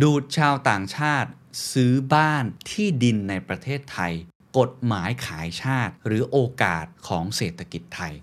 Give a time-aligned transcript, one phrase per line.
[0.00, 1.30] ดูดชาวต่างชาติ
[1.72, 4.12] ซื้อบ้านที่ดินในประเทศไทย
[4.58, 8.14] กฎหมายขายชาติ หรือโอกาสของเศรษฐกิจไทย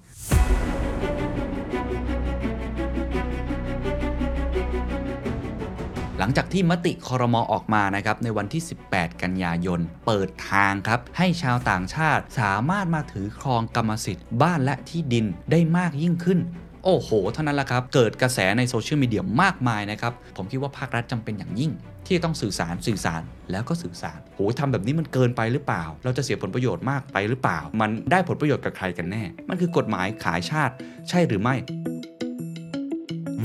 [6.17, 16.39] หลังจากที่มติคอรมอออกมานะครับในวันที่ 18 กันยายน เปิดทางครับ ให้ชาวต่างชาติสามารถมาถือครองกรรมสิทธิ์บ้านและที่ดินได้มากยิ่งขึ้น
[16.85, 21.71] โอ้โห เท่านั้นแหละครับ เกิดกระแสในโซเชียลมีเดียมากมายนะครับ ผมคิดว่าภาครัฐจำเป็นอย่างยิ่ง
[22.07, 30.73] ที่ต้องสื่อสารสื่อสารแล้วก็สื่อสารโหทำแบบนี้มันเกินไปหรือเปล่า เราจะเสียผลประโยชน์มากไปหรือเปล่า มันได้ผลประโยชน์กับใครกันแน่ มันคือกฎหมายขายชาติ
[31.09, 31.55] ใช่หรือไม่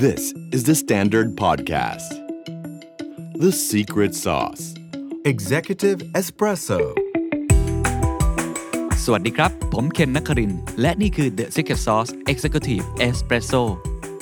[0.04, 2.10] This is the Standard Podcast.
[3.44, 4.74] The Secret Sauce.
[5.24, 7.03] Executive Espresso
[9.08, 13.62] สวัสดีครับ ผมเคนนักคริน และนี่คือ The Secret Sauce Executive Espresso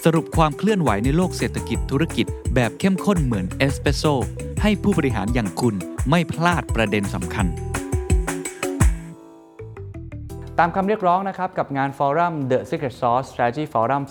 [0.05, 4.05] สรุปความเคลื่อนไหวในโลกเศรษฐกิจธุรกิจ แบบเข้มข้นเหมือนเอสเปรสโซ
[4.63, 5.75] ให้ผู้บริหารอย่างคุณ
[6.11, 7.47] ไม่พลาดประเด็นสำคัญ
[10.59, 14.03] ตามคำเรียกร้องนะครับกับงานฟอรัม The Secret Sauce Strategy Forum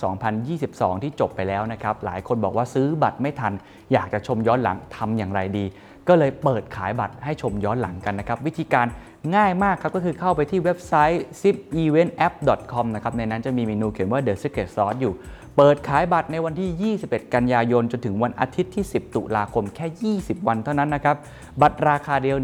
[0.47, 3.53] 2022 ที่จบไปแล้วนะครับ หลายคนบอกว่าซื้อบัตรไม่ทัน
[3.93, 5.65] อยากจะชมย้อนหลังทำอย่างไรดี
[6.07, 8.87] ก็เลยเปิดขายบัตรให้ชมย้อนหลังกันนะครับ วิธีการ
[9.35, 15.13] ง่ายมากครับก็คือเข้าไปที่เว็บไซต์ zipeventapp.com นะครับในนั้นจะมีเมนูเขียนว่า The Secret Sauce อยู่
[15.57, 21.15] เปิดขายบัตรในวันที่ 21 กันยายน จนถึงวันอาทิตย์ที่ 10 ตุลาคมแค่ 20 วันเท่านั้นนะครับ
[21.61, 22.37] บัตรราคาเดียว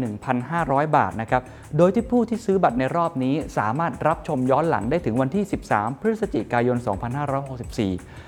[0.44, 1.42] 1,500 บาทนะครับ
[1.76, 6.76] โดยที่ผู้ที่ซื้อบัตรในรอบนี้สามารถรับชมย้อนหลังได้ถึงวันที่ 13 พฤศจิกายน
[7.62, 8.27] 2564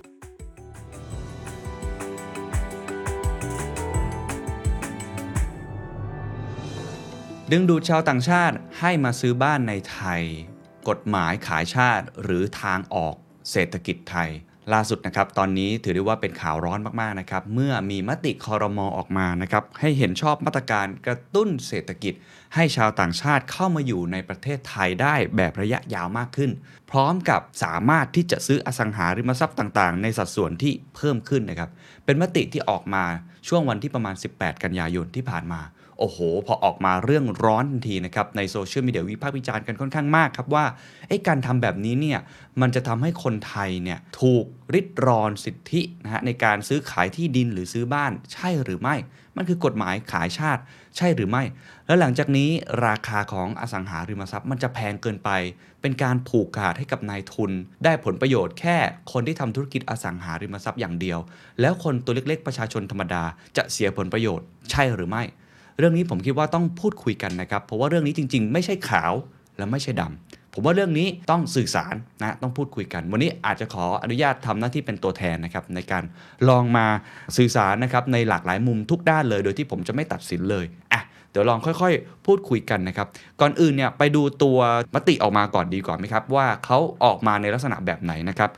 [7.53, 10.21] ดึงดูดชาวต่างชาติให้มาซื้อบ้านในไทย
[10.89, 13.15] กฎหมายขายชาติหรือทางออก
[13.51, 14.29] เศรษฐกิจไทย
[14.73, 22.13] ล่าสุดนะครับ ตอนนี้ถือได้ว่าเป็นข่าวร้อนมากๆนะครับ เมื่อมีมติคอรมอออกมานะครับ ให้เห็นชอบมาตรการกระตุ้นเศรษฐกิจ
[22.55, 26.51] ให้ชาวต่างชาติเข้ามาอยู่ในประเทศไทยได้แบบระยะยาวมากขึ้น
[26.91, 31.69] พร้อมกับสามารถที่จะซื้ออสังหาริมทรัพย์ต่างๆ ในสัดส่วนที่เพิ่มขึ้นนะครับ
[32.05, 33.05] เป็นมติที่ออกมา
[33.47, 35.61] ช่วงวันที่ประมาณ 18 กันยายนที่ผ่านมา
[35.99, 40.65] โอ้โห พอออกมาเรื่องร้อนทันทีนะครับ ในโซเชียลมีเดียวิพากษ์วิจารณ์กันค่อนข้างมากครับว่า
[41.27, 42.19] การทำแบบนี้เนี่ย
[42.61, 48.95] มันจะทำให้คนไทยเนี่ยถูกริดรอนสิทธินะฮะในการซื้อขายที่ดินหรือซื้อบ้านใช่หรือไม่
[49.35, 50.61] มันคือกฎหมายขายชาติ
[50.97, 51.43] ใช่หรือไม่
[51.87, 52.49] แล้วหลังจากนี้
[52.87, 55.29] ราคาของอสังหาริมทรัพย์มันจะแพงเกินไป
[55.81, 57.51] เป็นการผูกขาดให้กับนายทุน
[57.83, 58.77] ได้ผลประโยชน์แค่
[59.11, 61.19] คนที่ทำธุรกิจอสังหาริมทรัพย์อย่างเดียว
[61.61, 63.23] แล้วคนตัวเล็กๆ ประชาชนธรรมดา
[63.57, 65.23] จะเสียผลประโยชน์ ใช่หรือไม่
[65.77, 69.13] เรื่องนี้ผมคิดว่าต้องพูดคุยกันนะครับ เพราะว่าเรื่องนี้จริง ๆ ไม่ใช่ขาว
[69.57, 76.03] และไม่ใช่ดำ ผมว่าเรื่องนี้ต้องสื่อสารนะต้องพูดคุยกัน วันนี้อาจจะขออนุญาตทำหน้าที่เป็นตัวแทนนะครับในการ
[76.49, 76.85] ลองมา
[77.37, 81.01] สื่อสารนะครับในหลากหลายมุมทุกด้านเลย โดยที่ผมจะไม่ตัดสินเลยอะ
[81.31, 83.07] เดี๋ยวลองค่อยๆ พูดคุยกันนะครับ
[83.41, 84.57] ก่อนอื่นเนี่ยไปดูตัว
[84.95, 88.49] มติออกมาก่อนดีก่อนไหมครับ ว่าเขาออกมาในลักษณะแบบไหนนะครับ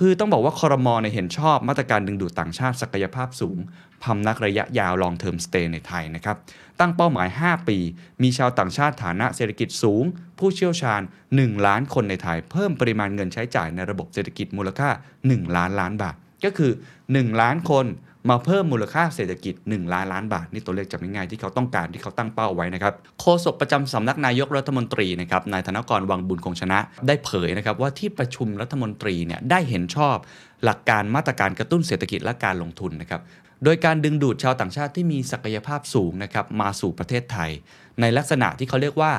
[0.00, 3.58] คือต้องบอกว่าคอรมอในเห็นชอบมาตรการดึงดูดต่างชาติศักยภาพสูง
[4.02, 6.36] พำนักระยะยาวลองเทอมสเตย์ในไทยนะครับ
[6.80, 7.78] ตั้งเป้าหมาย 5 ปี
[8.22, 10.04] มีชาวต่างชาติฐานะเศรษฐกิจสูง
[10.38, 11.00] ผู้เชี่ยวชาญ
[11.34, 14.88] 1 ล้านคนในไทย เพิ่มปริมาณเงินใช้จ่ายในระบบเศรษฐกิจมูลค่า
[15.22, 16.72] 1 ล้านล้านบาท ก็คือ
[17.06, 17.86] 1 ล้านคน
[18.30, 30.16] มาเพิ่มมูลค่าเศรษฐกิจ 1 ล้านล้านบาท นี่ตัวเลขจำง่ายๆที่เขาต้องการที่เขาตั้งเป้าไว้นะครับโฆษกประจำสำนักนายกรัฐมนตรีนะครับนายธนกรวังบุญคงชนะ ได้เผยนะครับว่าที่ประชุมรัฐมนตรีเนี่ยได้เห็นชอบ
[30.64, 33.20] หลักการมาตรการกระตุ้นเศรษฐกิจและการลงทุนนะครับ
[33.64, 37.50] โดยการดึงดูดชาวต่างชาติที่มีศักยภาพสูงนะครับมาสู่ประเทศไทย
[38.00, 39.12] ในลักษณะที่เขาเรียกว่า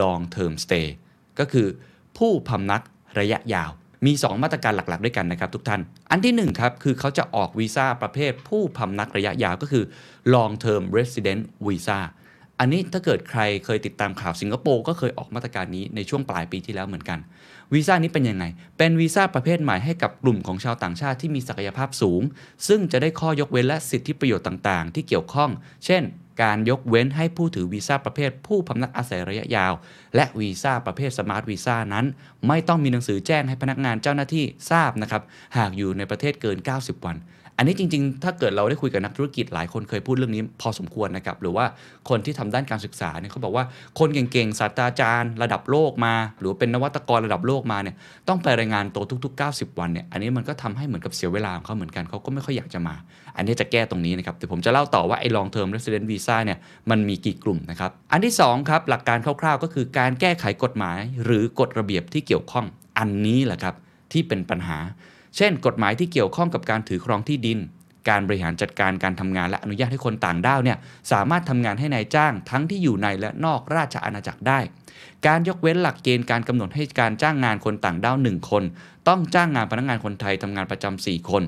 [0.00, 0.86] long term stay
[1.38, 1.66] ก็คือ
[2.18, 2.82] ผู้พำนัก
[3.18, 3.70] ระยะยาว
[4.06, 5.80] มี 2 มาตรการหลักๆ ด้วยกันนะครับทุกท่าน
[6.10, 9.84] อันที่ 1 ครับ คือเขาจะออกวีซ่าประเภทผู้พำนักระยะยาวก็คือ
[10.34, 12.00] long term resident visa
[12.58, 17.18] อันนี้ถ้าเกิดใครเคยติดตามข่าวสิงคโปร์ก็เคยออกมาตรการนี้ในช่วงปลายปีที่แล้วเหมือนกัน
[17.74, 18.44] วีซ่านี้เป็นยังไง
[18.78, 22.22] เป็นวีซ่าประเภทใหม่ให้กับกลุ่มของชาวต่างชาติที่มีศักยภาพสูง
[22.68, 25.50] ซึ่งจะได้ข้อยกเว้นและสิทธิประโยชน์ต่างๆ ที่เกี่ยวข้อง
[25.86, 26.02] เช่น
[26.42, 29.72] การยกเว้นให้ผู้ถือวีซ่าประเภทผู้พำนักอาศัยระยะยาว
[30.16, 32.06] และวีซ่าประเภทสมาร์ทวีซ่านั้น
[32.48, 35.22] ไม่ต้องมีหนังสือแจ้งให้พนักงานเจ้าหน้าที่ทราบนะครับ
[35.56, 37.16] หากอยู่ในประเทศเกิน 90 วัน
[37.60, 41.64] อันนี้จริงๆ ถ้าเกิดเราได้คุยกับนักธุรกิจหลายคนเคยพูดเรื่องนี้พอสมควรนะครับ หรือว่า
[42.08, 43.64] คนที่ทำด้านการศึกษาเนี่ยเขาบอกว่า
[43.98, 47.94] คนเก่งๆศาสตราจารย์ ระดับโลกมา หรือเป็นนวัตกรระดับโลกมาเนี่ย
[48.28, 52.94] ต้องไปรายงานตัวทุก ๆ 90 วันเนี่ยอันนี้มันก็ทำให้เหมือนกับเสียเวลาของเขาเหมือนกันเขาก็ไม่ค่อยอยากจะมา
[53.36, 56.58] อันนี้จะแก้ตรงนี้นะครับเดี๋ยวผมจะเล่าต่อว่าไอ้ long term resident visa เนี่ย
[56.90, 62.66] มันมีกี่กลุ่มนะครับอันที่สองครับหลักการคร่าวๆ ก็คือการแก้ไขกฎหมาย หรือกฎระเบียบที่เกี่ยวข้อง
[62.98, 63.74] อันนี้แหละครับ
[64.12, 64.78] ที่เป็นปัญหา
[65.36, 67.58] เช่น กฎหมายที่เกี่ยวข้องกับการถือครองที่ดิน
[68.08, 70.78] การบริหารจัดการการทำงานและอนุญาตให้คนต่างด้าวเนี่ย
[71.12, 74.60] สามารถทำงานให้ในายจ้างทั้งที่อยู่ในและนอกราชอาณาจักรได้
[75.26, 78.64] การยกเว้นหลักเกณฑ์การกำหนดให้การจ้างงานคนต่างด้าว 1 คน
[79.08, 81.42] ต้องจ้างงานพนักงานคนไทยทำงานประจำ4คน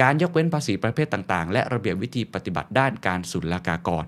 [0.00, 4.04] การยกเว้นภาษีประเภทต่างๆ และระเบียบวิธีปฏิบัติด้านการศุลกากร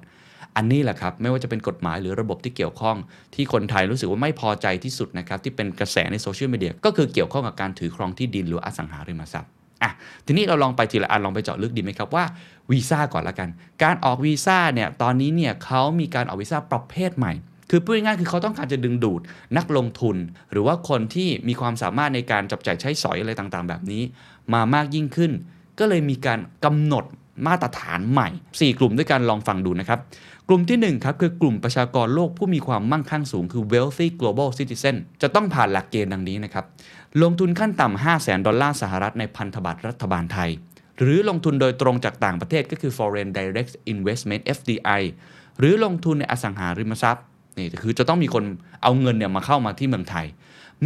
[0.59, 2.97] อันนี้แหละครับ ไม่ว่าจะเป็นกฎหมายหรือระบบที่เกี่ยวข้อง
[3.35, 9.51] ที่คนไทยรู้สึกว่าไม่พอใจที่สุดนะครับ ที่เป็นกระแสในโซเชียลมีเดียก็คือเกี่ยวข้องกับการถือครองที่ดินหรืออสังหาริมทรัพย์
[9.83, 9.91] อะ
[10.27, 12.25] ทีนี้เราลองไปทีละอันลองไปเจาะลึกดีไหมครับว่า
[12.71, 13.49] วีซ่าก่อนละกัน
[13.83, 17.33] การออกวีซ่าเนี่ยตอนนี้เนี่ยเขามีการออกวีซ่าประเภทใหม่
[17.71, 19.21] คือพูดง่ายๆคือเขาต้องการจะดึงดูด
[19.57, 20.17] นักลงทุน
[20.53, 24.03] หรือว่าคนที่มีความสามารถในการจับจ่ายใช้สอยอะไรต่างๆ แบบนี้
[24.53, 25.33] มามากยิ่งขึ้น
[25.79, 27.05] ก็เลยมีการกำหนด
[27.47, 30.01] มาตรฐานใหม่ 4 กลุ่มด้วยกันลองฟังดูนะครับ
[30.51, 36.65] กลุ่มที่ 1 ครับ คือกลุ่มประชากรโลกผู้มีความมั่งคั่งสูง คือ wealthy global citizen จะต้องผ่านหลักเกณฑ์ดังนี้นะครับ
[37.23, 40.51] ลงทุนขั้นต่ำ 5 0 0แสนดอลลาร์สหรัฐในพันธบัตรรัฐบาลไทย
[40.99, 45.03] หรือลงทุนโดยตรงจากต่างประเทศก็คือ foreign direct investment FDI
[45.59, 47.25] หรือลงทุนในอสังหาริมทรัพย์
[47.59, 48.45] นี่คือจะต้องมีคน
[48.83, 50.27] เอาเงินเนี่ยมาเข้ามาที่เมืองไทย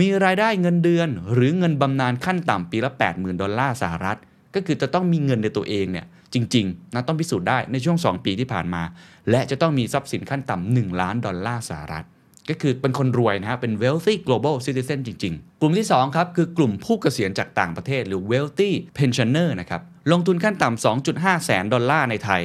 [0.00, 4.18] มีรายได้เงินเดือน หรือเงินบำนาญขั้นต่ำปีละ 80,000 ดอลลาร์สหรัฐ
[4.54, 8.82] ก็คือจะต้องมีเงินในตัวเองเนี่ย จริงๆนะต้องพิสูจน์ได้ในช่วง 2 ปีที่ผ่านมา
[9.30, 12.06] และจะต้องมีทรัพย์สินขั้นต่ำ1ล้านดอลลาร์สหรัฐ
[12.50, 19.82] ก็คือเป็นคนรวยนะฮะเป็น wealthy global citizen จริง ๆ กลุ่มที่ 2 ครับ คือกลุ่มผู้เกษียณจากต่างประเทศหรือ wealthy pensioner นะครับ
[20.12, 22.42] ลงทุนขั้นต่ำ 2.5 แสนดอลลาร์ในไทย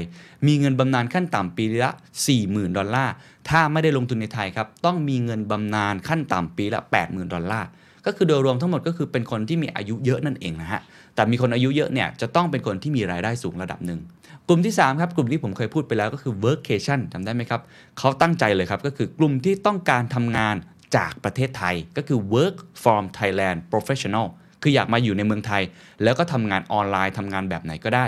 [0.47, 1.91] มีเงินบำนาญขั้นต่ำปีละ
[2.33, 3.13] 40,000 ดอลลาร์
[3.49, 7.67] ถ้าไม่ได้ลงทุนในไทยครับต้องมีเงินบำนาญขั้นต่ำปีละ 80,000 ดอลลาร์
[8.05, 10.81] ก็คือโดยรวมทั้งหมดก็คือเป็นคนที่มีอายุเยอะนั่นเองนะฮะ
[11.17, 13.99] แต่มีคนอายุเยอะเนี่ยจะต้องเป็นคนที่มีรายได้สูงระดับหนึ่ง
[14.47, 17.61] กลุ่มที่3ครับกลุ่มที่ผมเคยพูดไปแล้วก็คือ workcation จำได้ไหมครับ
[17.99, 20.55] เขาตั้งใจเลยครับก็คือกลุ่มที่ต้องการทำงาน
[20.95, 24.27] จากประเทศไทยก็คือ work from Thailand professional
[24.61, 25.63] คืออยากมาอยู่ในเมืองไทย
[26.03, 28.05] แล้วก็ทำงานออนไลน์ทำงานแบบไหนก็ได้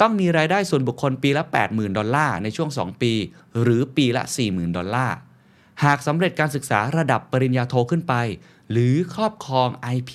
[0.00, 3.12] ต้องมีรายได้ส่วนบุคคลปีละ 80,000 ดอลลาร์ในช่วง 2 ปี
[3.62, 5.16] หรือปีละ 40,000 ดอลลาร์
[5.84, 8.14] หากสำเร็จการศึกษาระดับปริญญาโทขึ้นไป
[8.70, 10.12] หรือครอบครอง IP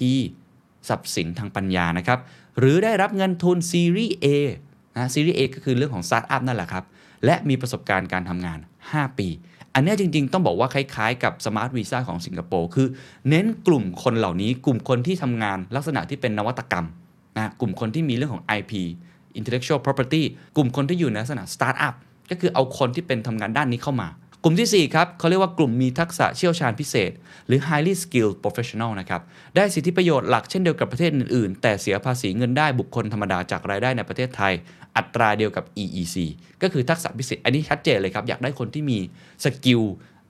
[0.90, 2.20] ทรัพย์สินทางปัญญานะครับ
[2.60, 4.26] หรือได้รับเงินทุนซีรีส์ A
[4.98, 6.84] นะซีรีส์ A ก็คือเรื่องของสตาร์ทอัพนั่นแหละครับ
[7.26, 8.60] และมีประสบการณ์การทำงาน
[8.90, 9.28] 5 ปี
[9.74, 12.88] อันนี้จริง ๆ ต้องบอกว่าคล้ายๆ กับสมาร์ทวีซ่าของสิงคโปร์คือ
[13.30, 16.86] เน้นกลุ่มคนเหล่านี้กลุ่มคนที่ทำงานลักษณะที่เป็นนวัตกรรม
[17.38, 18.74] นะกลุ่มคนที่มีเรื่องของ IP
[19.40, 20.24] intellectual property
[20.56, 21.94] กลุ่มคนที่อยู่ในลักษณะสตาร์ทอัพ
[22.30, 24.08] ก็คือเอาคนที่เป็นทำงานด้านนี้เข้ามา
[24.48, 27.12] กลุ่มที่ 4 ครับเขาเรียกว่ากลุ่มมีทักษะเชี่ยวชาญพิเศษ
[27.48, 29.22] หรือ highly skilled professional นะครับ
[29.56, 34.54] ได้สิทธิประโยชน์หลักเช่นเดียวกับประเทศอื่นๆ แต่เสียภาษีเงินได้บุคคลธรรมดาจากรายได้ในประเทศไทย
[34.98, 36.16] อัตราเดียวกับ EEC
[36.62, 38.98] ก็คือทักษะพิเศษ อันนี้ชัดเจนเลยครับ อยากได้คนที่มี
[39.44, 39.82] skill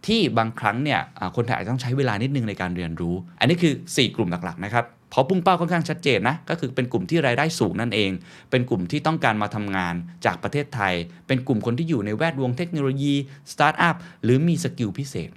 [0.08, 1.00] ที่บางครั้งเนี่ย
[1.36, 8.12] คนไทยอาจจะต้องใช้เวลานิดนึงในการเรียนรู้ อันนี้คือ 4 กลุ่มหลักๆนะครับ เพราะพุ่งเป้าค่อนข้างชัดเจนนะ ก็คือเป็นกลุ่มที่รายได้สูงนั่นเอง
[8.52, 10.94] เป็นกลุ่มที่ต้องการมาทำงานจากประเทศไทย
[11.28, 13.14] เป็นกลุ่มคนที่อยู่ในแวดวงเทคโนโลยี
[13.52, 15.30] สตาร์ทอัพหรือมี skill พิเศษ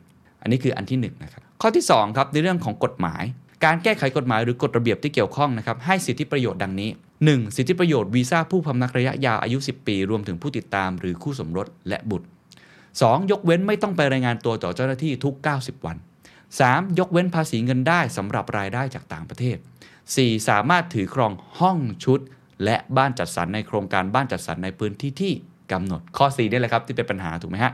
[0.42, 3.22] อันนี้คืออันที่หนึ่งนะครับข้อที่2ครับในเรื่องของกฎหมาย
[3.64, 6.90] การแก้ไขกฎหมายหรือกฎระเบียบที่เกี่ยวข้องนะครับให้สิทธิประโยชน์ดังนี้
[7.22, 7.56] 1.
[7.56, 12.26] สิทธิประโยชน์วีซ่าผู้พำนักระยะยาวอายุ 10 ปี รวมถึงผู้ติดตามหรือคู่สมรสและบุตร
[12.78, 13.30] 2.
[13.30, 15.96] ยกเว้นไม่ต้องไปรายงานตัวต่อเจ้าหน้าที่ทุก 90 วัน
[16.56, 16.98] 3.
[16.98, 19.56] ยกเว้นภาษีเงินได้สำหรับรายได้จากต่างประเทศ
[20.02, 20.48] 4.
[20.48, 22.20] สามารถถือครองห้องชุด
[22.64, 25.32] และบ้านจัดสรรในโครงการบ้านจัดสรรในพื้นที่ที่
[25.72, 27.72] กำหนดข้อ 4 นี่แหละครับที่เป็นปัญหาถูกไหมฮะ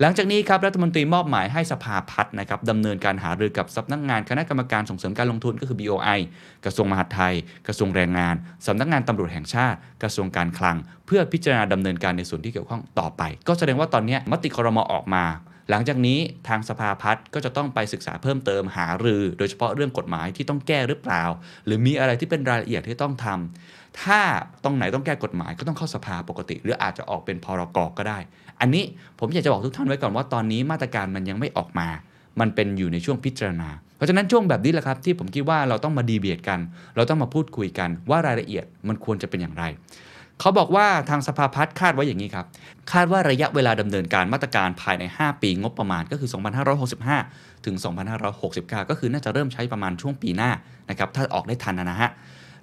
[0.00, 6.20] หลังจากนี้ครับรัฐมนตรีมอบหมายให้สภาพัฒน์นะครับดำเนินการหารือกับสำนักงานคณะกรรมการส่งเสริมการลงทุนก็คือ BOI
[6.64, 7.34] กระทรวงมหาดไทย
[7.66, 8.34] กระทรวงแรงงาน
[8.66, 15.24] สำนักงานตำรวจแห่งชาติ กระทรวงการคลัง เพื่อพิจารณาดำเนินการในส่วนที่เกี่ยวข้องต่อไป ก็แสดงว่าตอนนี้มติครมออกมา
[15.70, 16.18] หลังจากนี้
[16.48, 21.22] ทางสภาพัฒน์ก็จะต้องไปศึกษาเพิ่มเติมหารือ โดยเฉพาะเรื่องกฎหมายที่ต้องแก้หรือเปล่า
[21.66, 24.20] หรือมีอะไรที่เป็นรายละเอียดที่ต้องทำถ้า
[24.64, 28.18] ตรงไหนต้องแก้กฎหมายก็ต้องเข้าสภาปกติ หรืออาจจะออกเป็นพรกก็ได้
[28.60, 28.84] อันนี้
[29.18, 31.88] ผมอยากจะบอกทุกท่านไว้ก่อนว่าตอนนี้มาตรการมันยังไม่ออกมา
[32.40, 36.60] มันเป็นอยู่ในช่วงพิจารณา เพราะฉะนั้นช่วงแบบนี้แหละครับที่ผมคิดว่าเราต้องมาดีเบตกัน
[36.96, 39.64] เราต้องมาพูดคุยกันว่ารายละเอียดมันควรจะเป็นอย่างไร
[40.40, 42.46] เขาบอกว่าทางสภาพัฒน์คาดไว้อย่างนี้ครับ
[42.92, 46.30] คาดว่าระยะเวลาดำเนินการมาตรการภายใน 5 ปีงบประมาณก็คือ
[46.96, 47.76] 2565 ถึง
[48.32, 50.50] 2569 ก็คือน่าจะเริ่มใช้ประมาณช่วงปีหน้า
[50.90, 52.10] นะครับถ้าออกได้ทันนะฮะ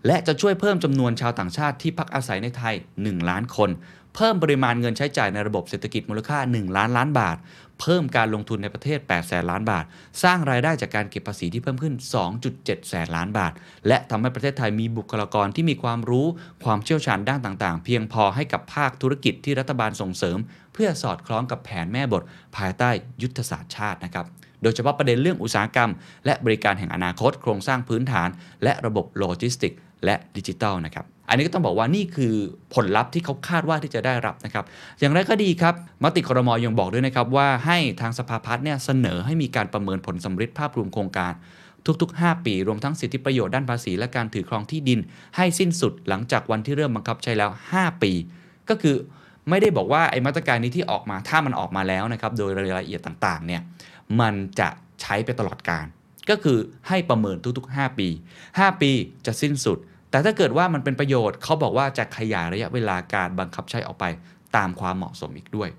[0.08, 3.70] และจะช่วยเพิ่มจำนวนชาวต่างชาติที่พักอาศัยในไทย 1 ล้านคน
[4.16, 7.38] เพิ่มปริมาณเงินใช้จ่ายในระบบเศรษฐกิจมูลค่า 1 ล้านล้านบาท
[7.86, 9.86] เพิ่มการลงทุนในประเทศ 8 แสนล้านบาท
[10.24, 11.94] สร้างรายได้จากการเก็บภาษีที่เพิ่มขึ้น
[12.42, 13.54] 2.7 แสนล้านบาท
[13.88, 16.28] และทำให้ประเทศไทยมีบุคลากรที่มีความรู้
[16.64, 20.38] ความเชี่ยวชาญด้านต่างๆ เพียงพอให้กับภาคธุรกิจที่รัฐบาลส่งเสริม
[20.74, 22.24] เพื่อสอดคล้องกับแผนแม่บท
[22.58, 22.90] ภายใต้
[23.22, 24.26] ยุทธศาสตร์ชาตินะครับ
[24.62, 25.92] โดยเฉพาะประเด็นเรื่องอุตสาหกรรม
[26.26, 28.30] และบริการแห่งอนาคต โครงสร้างพื้นฐาน
[28.64, 29.74] และระบบโลจิสติก
[30.06, 32.34] และดิจิทัลนะครับ อันนี้ก็ต้องบอกว่านี่คือ
[32.74, 34.66] ผลลัพธ์ที่เขาคาดว่าที่จะได้รับนะครับ
[35.00, 41.34] อย่างไรก็ดีครับมติครมอยังบอกด้วยนะครับว่าให้ทางสภาพัฒน์เนี่ยเสนอให้มีการประเมินผลสำฤทธิ์ภาพรวมโครงการ
[42.02, 45.00] ทุกๆ 5 ปี รวมทั้งสิทธิประโยชน์ด้านภาษีและการถือครองที่ดิน
[45.38, 48.12] ให้สิ้นสุดหลังจากวันที่เริ่มบังคับใช้แล้ว 5 ปี
[48.70, 48.96] ก็คือ
[49.50, 53.62] ไม่ได้บอกว่าไอ้มาตรการนี้ที่ออกมาถ้ามันออกมาแล้วนะครับโดยรายละเอียดต่างๆเนี่ย
[54.20, 54.70] มันจะ
[55.02, 55.86] ใช้ไปตลอดการ
[56.30, 58.08] ก็คือให้ประเมินทุกๆ 5 ปี
[58.50, 58.92] 5 ปี
[59.26, 59.78] จะสิ้นสุด
[60.14, 64.06] แต่ถ้าเกิดว่ามันเป็นประโยชน์เขาบอกว่าจะขยายระยะเวลาการบังคับใช้ออกไป
[64.56, 65.70] ตามความเหมาะสมอีกด้วย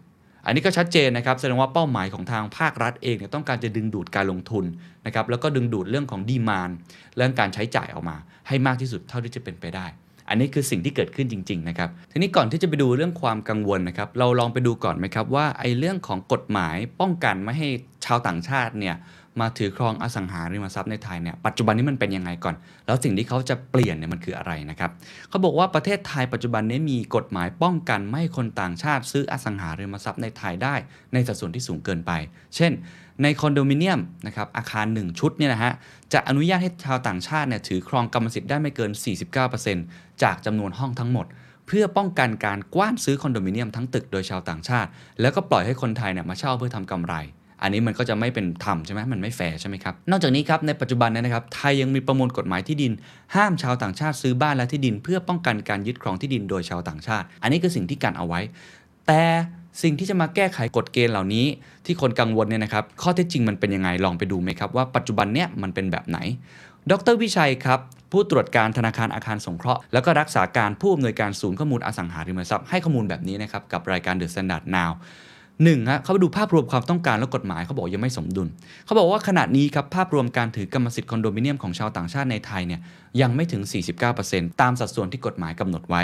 [0.46, 4.64] อันนี้ก็ชัดเจนนะครับแสดงว่าเป้าหมายของทางภาครัฐเองเนี่ยต้องการจะดึงดูดการลงทุน
[5.06, 6.70] นะครับแล้วก็ดึงดูดเรื่องของดีมาน
[7.16, 8.16] เรื่องการใช้จ่ายออกมา
[8.48, 9.86] ให้มากที่สุดเท่าที่จะเป็นไปได้
[10.28, 17.68] อันนี้คือสิ่งที่เกิดขึ้นจริงๆนะครับทีนี้ก่อนที่จะไปดูเรื่องความกังวลนะครับเราลองไปดูก่อนไหมครับว่าไอ้เรื่องของกฎหมายป้องกันไม่ให้
[18.04, 18.96] ชาวต่างชาติเนี่ย
[19.40, 22.54] มาถือครองอสังหาริมทรัพย์ในไทยเนี่ยปัจจุบันนี้มันเป็นยังไงก่อน
[22.86, 24.90] แล้วสิ่งที่เขาจะเปลี่ยนเนี่ยมันคืออะไรนะครับ
[25.28, 30.74] เขาบอกว่าประเทศไทยปัจจุบันนี้มีกฎหมายป้องกันไม่ให้คนต่างชาติซื้ออสังหาริมทรัพย์ในไทยได้
[31.12, 32.12] ในสัดส่วนที่สูงเกินไป
[32.56, 32.72] เช่น
[33.22, 35.72] ในคอนโดมิเนียมนะครับอาคาร 1 ชุดเนี่ยนะฮะ
[36.12, 38.90] จะอนุญาตให้ชาวต่างชาติเนี่ยถือครองกรรมสิทธิ์ได้ไม่เกิน
[39.56, 41.26] 49%จากจำนวนห้องทั้งหมด
[41.66, 44.88] เพื่อป้องกันการกว้านซื้อคอนโดมิเนียมทั้งตึกโดยชาวต่างชาติ
[45.20, 47.14] แล้วก็ปล่อยให้คนไทยเนี่ยมาเช่าเพื่อทำกำไร
[47.64, 52.92] อันนี้มันก็จะไม่เป็นธรรมใช่ไหมมันไม่แฟร์ใช่ไหมครับ นอกจากนี้ครับในปัจจุบันเนยนะครับไทยยังมีประมวลกฎหมายที่ดิน
[53.34, 58.40] ห้ามชาวต่างชาติซื้อบ้านและที่ดิน เพื่อป้องกันการยึดครองที่ดินโดยชาวต่างชาติ อันนี้คือสิ่งที่กันเอาไว้
[59.06, 59.22] แต่
[59.82, 61.46] สิ่งที่จะมาแก้ไขกฎเกณฑ์เหล่านี้
[61.86, 66.18] ที่คนกังวลเนี่ยนะครับข้อเท็จจริงมันเป็นยังไงลองไปดูไหมครับว่าปัจจุบันเนี่ยมันเป็นแบบไหน
[66.90, 67.80] ดรวิชัยครับ
[68.12, 74.92] ผู้ตรวจการธนาคารอาคารสงเคราะห์แล้วก็รักษาการผู้อำนวยการศูนย์ข้อมูลอสังหาริมทรัพย์ให้ข้อมูลแบบนี้นะครับกับรายการ The Standard Now
[75.62, 78.48] หนึ่งฮะเขาไปดูภาพรวมความต้องการและกฎหมายเขาบอกยังไม่สมดุล
[78.84, 82.80] เขาบอกว่าขณะนี้ครับภาพรวมการถือกรรมสิทธิ์คอนโดมิเนียมของชาวต่างชาติในไทยเนี่ย
[83.20, 83.62] ยังไม่ถึง
[84.12, 86.02] 49%ตามสัดส่วนที่กฎหมายกำหนดไว้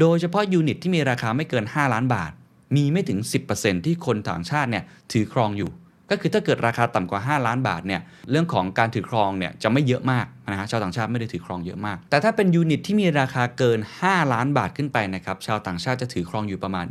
[0.00, 2.32] โดยเฉพาะยูนิตที่มีราคาไม่เกิน 5 ล้านบาท
[2.76, 3.18] มีไม่ถึง
[3.52, 5.70] 10%ที่คนต่างชาติเนี่ยถือครองอยู่
[6.10, 16.86] ก็คือถ้าเกิดราคาต่ำกว่า 5 ล้านบาทเนี่ยเรื่องของการถือครองเนี่ยจะไม่เยอะมากนะฮะชาวต่างชาติไม่ได้ถือครองเยอะมาก แต่ถ้าเป็นยูนิตที่มีราคาเกิน 5 ล้านบาทขึ้นไปนะครับชาวต่างชาติจะถือครองอยู่ประมาณ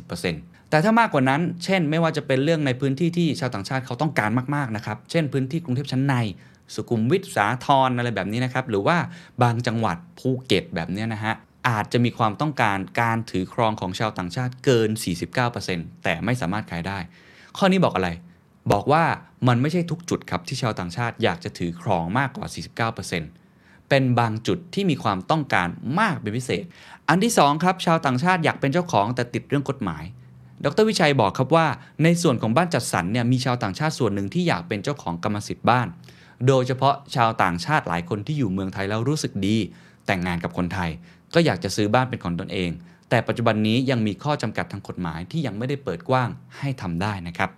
[0.00, 6.14] 20% แต่ถ้ามากกว่านั้น เช่น ไม่ว่าจะเป็นเรื่องในพื้นที่ที่ชาวต่างชาติเขาต้องการมากๆนะครับ เช่น พื้นที่กรุงเทพชั้นใน
[6.74, 8.96] สุขุมวิทสาทรอะไรแบบนี้นะครับ หรือว่า
[9.42, 11.34] บางจังหวัดภูเก็ตแบบเนี้ยนะฮะ
[11.68, 14.90] อาจจะมีความต้องการการถือครองของชาวต่างชาติเกิน
[15.46, 16.98] 49%แต่ไม่สามารถขายได้
[17.56, 18.10] ข้อนี้บอกอะไร
[18.72, 19.04] บอกว่า
[19.48, 22.46] มันไม่ใช่ทุกจุดครับที่ชาวต่างชาติอยากจะถือครองมากกว่า
[22.98, 25.68] 49%เป็นบางจุดที่มีความต้องการ
[26.00, 26.64] มากเป็นพิเศษ
[27.08, 30.04] อันที่สองครับชาวต่างชาติอยากเป็นเจ้าของแต่ติดเรื่องกฎหมาย
[30.64, 31.66] ดรวิชัยบอกครับว่า
[32.04, 35.86] ในส่วนของบ้านจัดสรรเนี่ยมีชาวต่างชาติส่วนหนึ่งที่อยากเป็นเจ้าของกรรมสิทธิ์บ้าน
[36.46, 39.56] โดยเฉพาะชาวต่างชาติหลายคนที่อยู่เมืองไทยแล้วรู้สึกดี
[40.06, 40.90] แต่งงานกับคนไทย
[41.34, 42.70] ก็อยากจะซื้อบ้านเป็นของตนเอง
[43.10, 47.50] แต่ปัจจุบันนี้ยังมีข้อจำกัดทางกฎหมายที่ยังไม่ได้เปิดกว้างให้ทำได้นะครับ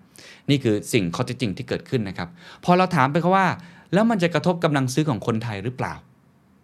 [0.51, 2.29] นี่คือสิ่งข้อเท็จจริงที่เกิดขึ้นนะครับ
[2.65, 3.47] พอเราถามไปเขาว่า
[3.93, 5.95] แล้วมันจะกระทบกำลังซื้อของคนไทยหรือเปล่า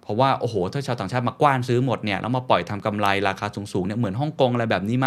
[0.02, 5.06] เพราะว่าโอ้โหถ้าชาวต่างชาติมากว้านซื้อหมดเนี่ยแล้วมาปล่อยทำกำไรราคาสูงๆเนี่ยเหมือนฮ่องกงอะไรแบบนี้ไห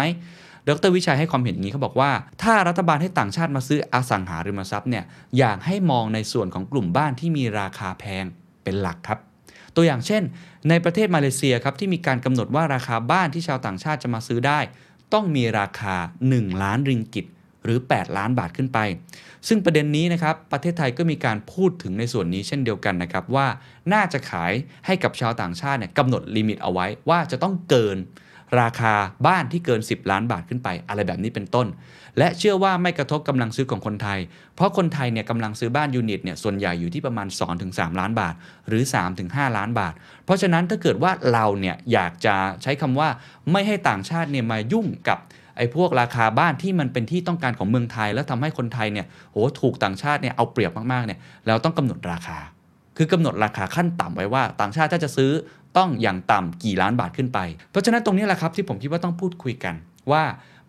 [0.68, 2.10] ดรวิชัยให้ความเห็นอย่างนี้เขาบอกว่า
[2.42, 5.04] ถ้ารัฐบาลให้ต่างชาติมาซื้ออสังหาริมทรัพย์เนี่ย
[5.38, 8.24] อยากให้มองในส่วนของกลุ่มบ้านที่มีราคาแพง
[8.62, 9.18] เป็นหลักครับ
[9.76, 10.22] ตัวอย่างเช่น
[10.68, 14.60] ในประเทศมาเลเซียครับที่มีการกำหนดว่าราคาบ้านที่ชาวต่างชาติจะมาซื้อได้
[15.12, 15.94] ต้องมีราคา
[16.28, 17.26] 1 ล้านริงกิต
[17.64, 18.78] หรือ 8 ล้านบาทขึ้นไป
[19.48, 23.46] ซึ่งประเด็นนี้นะครับ ประเทศไทยก็มีการพูดถึงในส่วนนี้เช่นเดียวกันนะครับ ว่า
[23.92, 24.52] น่าจะขาย
[24.86, 27.96] ให้กับชาวต่างชาติเนี่ยกำหนดลิมิตเอาไว้ว่าจะต้องเกิน
[28.60, 28.94] ราคา
[29.26, 31.66] บ้านที่เกิน 10 ล้านบาทขึ้นไป อะไรแบบนี้เป็นต้น
[32.18, 34.18] และเชื่อว่าไม่กระทบกำลังซื้อของคนไทย
[34.56, 37.28] เพราะคนไทยเนี่ยกำลังซื้อบ้านยูนิตเนี่ยส่วนใหญ่อยู่ที่ประมาณ
[37.62, 38.34] 2-3 ล้านบาท
[38.68, 38.82] หรือ
[39.20, 39.94] 3-5 ล้านบาท
[40.24, 43.08] เพราะฉะนั้นถ้าเกิดว่าเราเนี่ยอยากจะใช้คำว่า
[43.52, 45.18] ไม่ให้ต่างชาติเนี่ยมายุ่งกับ
[45.56, 52.38] ไอ้พวกราคาบ้านที่มันเป็นที่ต้องการของเมืองไทย แล้วทำให้คนไทยเนี่ยโหถูกต่างชาติเนี่ยเอาเปรียบมากๆเนี่ยเราต้องกำหนดราคา
[52.96, 55.30] คือกำหนดราคาขั้นต่ำไว้ว่าต่างชาติถ้าจะซื้อ
[55.76, 57.38] ต้องอย่างต่ำกี่ล้านบาทขึ้นไป
[57.70, 59.74] เพราะฉะนั้นตรงนี้แหละครับที่ผมคิดว่าต้องพูดคุยกัน
[60.10, 60.22] ว่า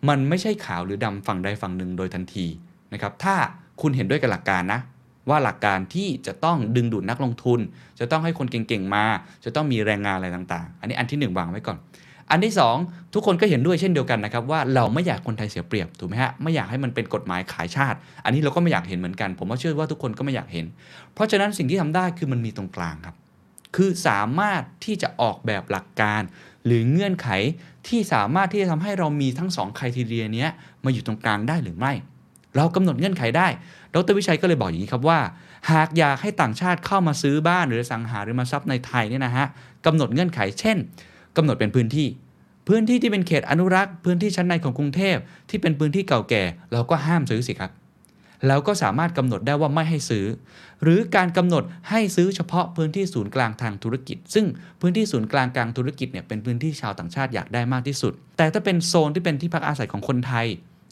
[0.08, 2.46] มันไม่ใช่ขาวหรือดำฝั่งใดฝั่งหนึ่งโดยทันที
[2.92, 3.34] นะครับถ้า
[3.80, 4.80] คุณเห็นด้วยกับหลักการนะ
[5.28, 7.60] ว่าหลักการที่จะต้องดึงดูดนักลงทุน
[8.00, 9.04] จะต้องให้คนเก่งๆมา
[9.44, 11.78] จะต้องมีแรงงานอะไรต่างๆ อันนี้อันที่หนึ่งวางไว้ก่อน
[12.30, 20.66] อันที่ 2 ทุกคนก็เห็นด้วยเช่นเดียวกันนะครับว่าเราไม่อยากคนไทยเสียเปรียบถูกไหมฮะไม่อยากให้มันเป็นกฎหมายขายชาติ อันนี้เราก็ไม่อยากเห็นเหมือนกัน ผมว่าเชื่อว่าทุกคนก็ไม่อยากเห็น
[21.14, 23.16] เพราะฉะนั้นสิ่งที่ทำได้คือมันมีตรงกลางครับ
[23.74, 26.22] คือสามารถที่จะออกแบบหลักการ
[26.66, 27.28] หรือเงื่อนไข
[27.88, 30.46] ที่สามารถที่จะทำให้เรามีทั้งสองคุณทีเรียนี้
[30.84, 31.92] มาอยู่ตรงกลางได้หรือไม่
[32.56, 33.48] เรากำหนดเงื่อนไขได้
[33.94, 35.20] ดรวิชัยก็เลยบอกอย่างนี้ครับว่า
[35.70, 39.46] หากอยากให้ต่างชาติเข้ามาซื้อบ้านหรือสังหาริมทรัพย์ในไทยเนี่ยนะฮะ
[39.86, 40.76] กำหนดเงื่อนไข เช่น
[41.36, 42.08] กำหนดเป็นพื้นที่
[42.68, 45.16] พื้นที่ที่เป็นเขตอนุรักษ์ พื้นที่ชั้นในของกรุงเทพ
[45.50, 47.70] ที่เป็นพื้นที่เก่าแก่ เราก็ห้ามซื้อสิครับ
[48.46, 50.26] แล้วก็สามารถกำหนดได้ว่าไม่ให้ซื้อ
[50.82, 54.46] หรือการกำหนดให้ซื้อเฉพาะพื้นที่ศูนย์กลางทางธุรกิจ ซึ่ง
[54.80, 60.46] พื้นที่ศูนย์กลางกลางธุรกิจเนี่ยเป็นพื้นที่ชาวต่างชาติอยากได้มากที่สุด แต่ถ้าเป็นโซนที่เป็นที่พักอาศัยของคนไทย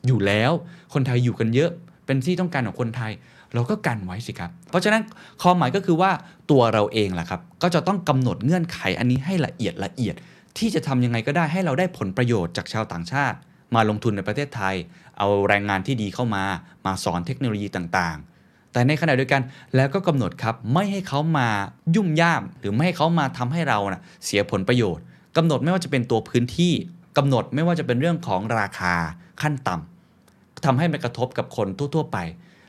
[0.07, 0.53] อยู่แล้ว
[0.95, 1.71] คนไทยอยู่กันเยอะ
[2.07, 3.13] เป็นที่ต้องการของคนไทย
[3.55, 5.03] เราก็กันไว้สิครับ เพราะฉะนั้น
[5.43, 6.11] ความหมายก็คือว่า
[6.51, 10.15] ตัวเราเองแหละครับ ก็จะต้องกำหนดเงื่อนไขอันนี้ให้ละเอียดละเอียด
[10.59, 13.37] ที่จะทำยังไงก็ได้ให้เราได้ผลประโยชน์จากชาวต่างชาติ
[13.75, 14.75] มาลงทุนในประเทศไทย
[15.19, 16.45] เอาแรงงานที่ดีเข้ามา
[16.87, 19.43] มาสอนเทคโนโลยีต่างๆ แต่ในขณะเดียวกัน
[19.77, 21.49] แล้วก็กำหนดครับไม่ให้เขามา
[21.97, 25.05] ยุ่มย่าม หรือไม่ให้เขามาทำให้เรานะเสียผลประโยชน์
[25.37, 26.73] กำหนดไม่ว่าจะเป็นตัวพื้นที่
[27.19, 28.95] กำหนดไม่ว่าจะเป็นเรื่องของราคา
[29.43, 32.19] ขั้นต่ำทำให้มันกระทบกับคนทั่ว ๆ ไป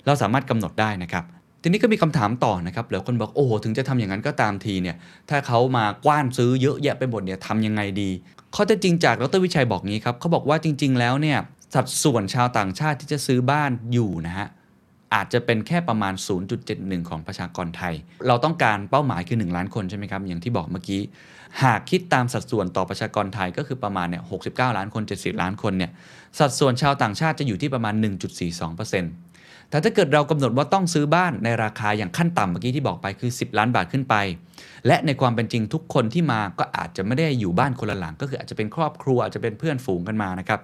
[0.05, 1.23] เราสามารถกำหนดได้นะครับ
[1.61, 4.95] ทีนี้ก็มีคำถามต่อนะครับหลายคนบอกโอ้โหถึงจะทำอย่างนั้นก็ตามทีเนี่ย
[5.29, 8.09] ถ้าเขามากว้านซื้อเยอะแยะไปหมดเนี่ยทำยังไงดี
[8.55, 11.37] ข้อเท็จจริงจากดรวิชัยบอกงี้ครับเขาบอกว่าจริง ๆ แล้วเนี่ย
[11.73, 14.47] สัดส่วนชาวต่างชาติที่จะซื้อบ้านอยู่นะฮะ
[15.13, 16.13] อาจจะเป็นแค่ประมาณ
[16.61, 17.93] 0.71 ของประชากรไทย
[18.27, 21.01] เราต้องการเป้าหมายคือ 1 ล้านคนใช่ไหมครับ อย่างที่บอกเมื่อกี้
[21.63, 25.91] หากคิดตามสัดส่วนต่อประชากรไทยก็คือประมาณเนี่ย 69 ล้านคน 70 ล้านคนเนี่ย
[26.39, 34.15] สัดส่วนชาวต่างชาติจะอยู่ที่ประมาณ 1.42%แต่ถ้าเกิดเรากำหนดว่าต้องซื้อบ้านในราคาอย่างขั้นต่ำเมื่อกี้ที่บอกไปคือ 10 ล้านบาทขึ้นไป
[34.87, 40.59] และในความเป็นจริงทุกคนที่มาก็อาจจะไม่ได้อยู่บ้านคนละหลัง ก็คืออาจจะเป็นครอบครัวอาจจะเป็นเพื่อนฝูงกันมานะครับ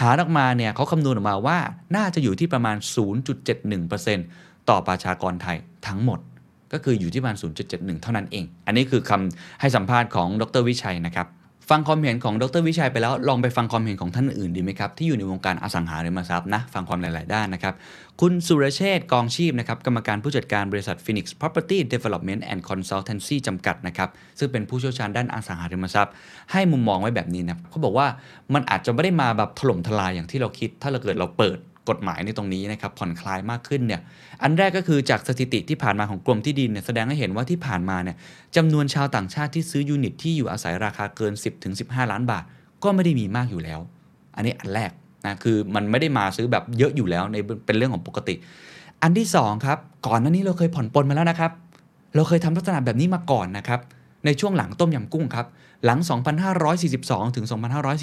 [0.00, 1.58] หารออกมาเนี่ยเขาคำนวณออกมาว่า
[1.96, 2.76] น่าจะอยู่ที่ประมาณ
[3.92, 6.18] 0.71%ต่อประชากรไทยทั้งหมด
[6.72, 11.26] ก็คืออยู่ที่ประมาณ 0.71 เท่านั้นเอง อันนี้คือคำให้สัมภาษณ์ของดรวิชัยนะครับ
[11.70, 17.74] ฟังความเห็นของดรวิชัยไปแล้วลองไปฟังความเห็นของท่านอื่นดีไหมครับ ที่อยู่ในวงการอสังหาริมทรัพย์นะ ฟังความหลาย ๆ ด้านนะครับ
[18.20, 26.12] คุณสุรเชษกองชีพนะครับกรรมการผู้จัดการบริษัท Phoenix Property Development and Consultancy จำกัดนะครับ ซึ่งเป็นผู้เชี่ยวชาญด้านอสังหาริมทรัพย์
[26.52, 28.06] ให้มุมมองไว้แบบนี้นะเขาบอกว่า
[28.54, 34.00] มันอาจจะไม่ได้มาแบบถล่มทลายอย่างที่เราคิด ถ้าเราเกิดเราเปิด กฎหมายในตรงนี้นะครับผ่อนคลายมากขึ้นเนี่ย
[34.42, 38.16] อันแรกก็คือจากสถิติที่ผ่านมาของกรมที่ดินเนี่ยแสดงให้เห็นว่าที่ผ่านมาเนี่ย
[38.56, 41.32] จำนวนชาวต่างชาติที่ซื้อยูนิตที่อยู่อาศัยราคาเกิน
[41.72, 42.44] 10-15 ล้านบาท
[42.84, 43.80] ก็ไม่ได้มีมากอยู่แล้ว
[44.36, 44.90] อันนี้อันแรก
[45.24, 48.34] นะคือมันไม่ได้มาซื้อแบบเยอะอยู่แล้วในเป็นเรื่องของปกติ
[49.02, 51.52] อันที่สองครับก่อนหน้านี้เราเคยผ่อนปลนมาแล้วนะครับ
[52.14, 53.80] เราเคยทำลักษณะแบบนี้มาก่อนนะครับ
[54.24, 55.46] ในช่วงหลังต้มยำกุ้งครับ
[55.84, 55.98] หลัง
[56.62, 57.46] 2542 ถึง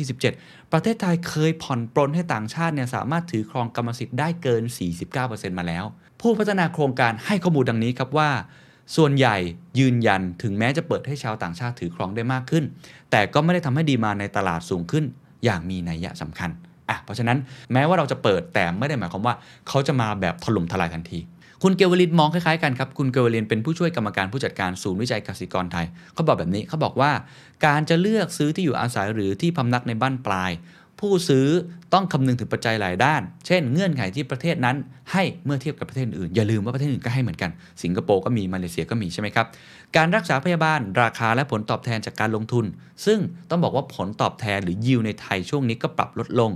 [0.07, 4.63] 2547 ประเทศไทยเคยผ่อนปลนให้ต่างชาติเนี่ยสามารถถือครองกรรมสิทธิ์ได้เกิน
[5.11, 5.85] 49%มาแล้ว
[6.21, 8.29] ผู้พัฒนาโครงการให้ข้อมูลดังนี้ครับว่า
[8.95, 9.37] ส่วนใหญ่
[9.79, 12.63] ยืนยันถึงแม้จะเปิดให้ชาวต่างชาติถือครองได้มากขึ้น
[13.11, 15.05] แต่ก็ไม่ได้ทำให้ดีมาในตลาดสูงขึ้น
[15.45, 16.49] อย่างมีนัยยะสำคัญ
[16.89, 17.37] อะเพราะฉะนั้น
[17.73, 19.35] แม้ว่าเราจะเปิดแต่ไม่ได้หมายความว่า
[19.67, 21.19] เขาจะมาแบบถล่มทลายทันที
[21.63, 27.11] คุณเกวลินมองคล้ายๆกันครับ คุณเกวลินเป็นผู้ช่วยกรรมการผู้จัดการศูนย์วิจัยกสิกรไทย เขาบอกแบบนี้เขาบอกว่า
[27.65, 30.51] การจะเลือกซื้อที่อยู่อาศัยหรือที่พำนักในบ้านปลาย
[30.99, 31.47] ผู้ซื้อ
[31.93, 34.77] ต้องคำนึงถึงปัจจัยหลายด้าน เช่น เงื่อนไขที่ประเทศนั้น
[35.11, 37.51] ให้เมื่อเทียบกับประเทศอื่น อย่าลืมว่าประเทศอื่นก็ให้เหมือนกัน
[37.83, 39.45] สิงคโปร์ก็มี มาเลเซียก็มีใช่ไหมครับ
[39.97, 42.65] การรักษาพยาบาล ราคาและผลตอบแทนจากการลงทุน
[43.05, 43.19] ซึ่ง
[43.49, 46.51] ต้องบอกว่าผลตอบแทนหรือยิวในไทยช่วงนี้ก็ปรับลดลง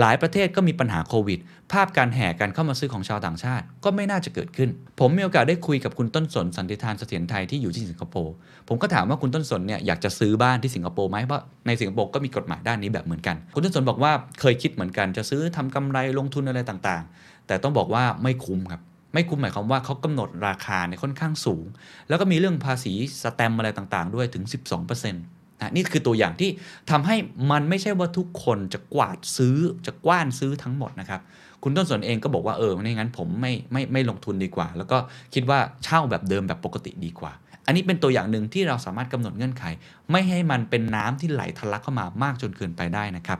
[0.00, 1.38] หลายประเทศก็มีปัญหาโควิด
[1.72, 8.34] ภาพการแห่กันเข้ามาซื้อของชาวต่างชาติ ก็ไม่น่าจะเกิดขึ้น ผมมีโอกาสได้คุยกับคุณต้นสนสันติธานเสถียรไทยที่อยู่ที่สิงคโปร์
[8.68, 18.80] ผมก็ถามว่าคุณต้นสนเนี่ยอยากจะซื้อบ้านที่สิงคโปร์ไหมเพราะในสิงคโปร์ก็มีกฎหมายด้านนี้แบบเหมือนกัน คุณต้นสนบอกว่าเคยคิดเหมือนกันจะซื้อทำกำไรลงทุนอะไรต่างๆ แต่ต้องบอกว่าไม่คุ้มครับ
[19.14, 21.64] ไม่คุ้มหมายความว่าเขากำหนดราคาเนี่ยค่อนข้างสูง
[22.08, 24.44] แล้วก็มีเรื่องภาษีสแตมอะไรต่างๆ ด้วยถึง
[24.90, 26.50] 12% นะนี่คือตัวอย่างที่
[26.90, 27.16] ทำให้
[27.50, 31.20] มันไม่ใช่ว่าทุกคนจะกวาดซื้อจะกว้านซื้อทั้งหมดนะครับ
[31.62, 34.98] คุณต้นสนเองก็บอกว่าเออไม่งั้นผมไม่ไม่ไม่ลงทุนดีกว่า แล้วก็
[35.34, 37.32] คิดว่าเช่าแบบเดิมแบบปกติดีกว่า
[37.66, 39.64] อันนี้เป็นตัวอย่างหนึ่งที่เราสามารถกำหนดเงื่อนไข
[40.10, 43.38] ไม่ให้มันเป็นน้ำที่ไหลทะลักเข้ามามากจนเกินไปได้นะครับ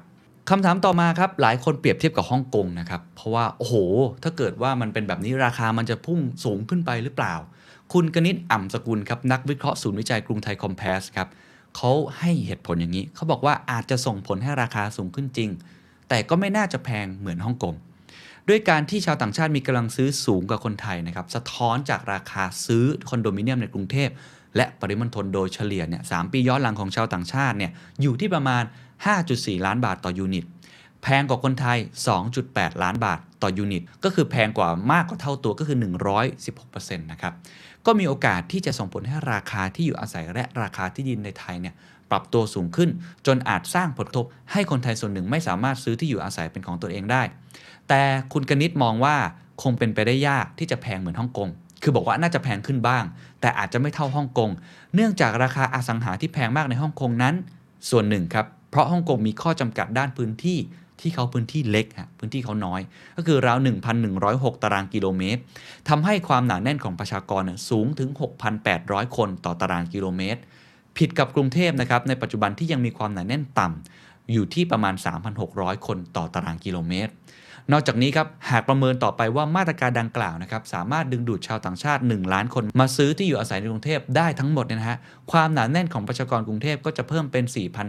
[0.51, 3.75] คำถามต่อมาครับ หลายคนเปรียบเทียบกับฮ่องกงนะครับ เพราะว่า โอ้โห
[4.23, 7.35] ถ้าเกิดว่ามันเป็นแบบนี้ราคามันจะพุ่งสูงขึ้นไปหรือเปล่า
[7.93, 11.29] คุณกนิษฐ์อ่ำสกุลครับ นักวิเคราะห์ศูนย์วิจัยกรุงไทยคอมเพสครับ
[11.77, 15.51] เขาให้เหตุผลอย่างนี้ เขาบอกว่าอาจจะส่งผลให้ราคาสูงขึ้นจริง
[16.09, 17.75] แต่ก็ไม่น่าจะแพงเหมือนฮ่องกง
[18.49, 24.11] ด้วยการที่ชาวต่างชาติมีกำลังซื้อสูงกว่าคนไทยนะครับสะท้อนจากราคาซื้อคอนโดมิเนียมในกรุงเทพ
[24.57, 28.63] และปริมณฑลโดยเฉลี่ยเนี่ยสปีย้อนหลังของชาวต่างชาติเนี่ยอยู่ที่ประมาณ
[29.15, 30.47] 5.4 ล้านบาทต่อยูนิต
[31.03, 31.79] แพงกว่าคนไทย
[32.31, 35.79] 2.8 ล้านบาทต่อยูนิต ก็คือแพงกว่ามากกว่าเท่าตัวก็คือ
[36.39, 37.33] 116%นะครับ
[37.87, 41.75] ก็มีโอกาสที่จะส่งผลให้ราคาที่อยู่อาศัยและราคาที่ดินในไทยเนี่ย
[42.11, 42.91] ปรับตัวสูงขึ้น
[43.27, 47.23] จนอาจสร้างผลกระทบให้คนไทยส่วนหนึ่งไม่สามารถซื้อที่อยู่อาศัยเป็นของตัวเองได้
[47.89, 49.17] แต่คุณกนิษฐ์มองว่า
[49.63, 51.49] คงเป็นไปได้ยากที่จะแพงเหมือนฮ่องกง
[51.83, 53.05] คือบอกว่าน่าจะแพงขึ้นบ้าง
[53.41, 54.51] แต่อาจจะไม่เท่าฮ่องกง
[54.95, 57.35] เนื่องจากราคาอสังหาที่แพงมากในฮ่องกงนั้น
[57.91, 60.59] ส่วนหนึ่งครับ เพราะฮ่องกงมีข้อจำกัดด้านพื้นที่
[61.01, 62.81] ที่เขาพื้นที่เล็กฮะพื้นที่เขาน้อย
[63.17, 63.59] ก็คือราว
[64.07, 65.41] 1,106 ตารางกิโลเมตร
[65.89, 68.11] ทำให้ความหนาแน่นของประชากรสูงถึง
[68.63, 70.41] 6,800 คนต่อตารางกิโลเมตร
[70.99, 74.95] ผิดกับกรุงเทพนะครับในปัจจุบันที่ยังมีความหนาแน่นต่ำ อยู่ที่ประมาณ
[75.41, 77.13] 3,600 คนต่อตารางกิโลเมตร
[77.73, 84.99] นอกจากนี้ครับหากประเมินต่อไปว่ามาตรการดังกล่าวนะครับสามารถดึงดูดชาวต่างชาติ 1 ล้านคนมาซื้อที่อยู่อาศัยในกรุงเทพได้ทั้งหมดเนี่ยนะฮะ
[85.33, 87.45] ความหนาแน่นของประชากรกรุงเทพก็จะเพิ่มเป็น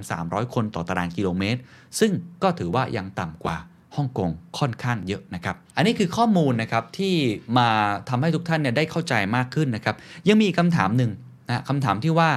[0.05, 1.59] 4,300 คนต่อตารางกิโลเมตร
[1.99, 2.11] ซึ่ง
[2.43, 3.57] ก็ถือว่ายังต่ำกว่า
[3.95, 7.13] ฮ่องกงค่อนข้างเยอะนะครับ อันนี้คือข้อมูลนะครับที่
[7.57, 7.69] มา
[8.09, 9.95] ทำให้ทุกท่านเนี่ยได้เข้าใจมากขึ้นนะครับ
[10.27, 11.11] ยังมีอีกคำถามหนึ่ง
[11.49, 12.29] นะคำถามที่ว่า